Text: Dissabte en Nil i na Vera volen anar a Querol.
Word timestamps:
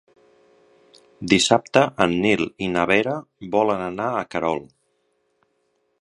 Dissabte 1.33 1.83
en 2.07 2.17
Nil 2.25 2.43
i 2.69 2.71
na 2.77 2.87
Vera 2.93 3.13
volen 3.57 3.87
anar 3.93 4.11
a 4.13 4.25
Querol. 4.33 4.65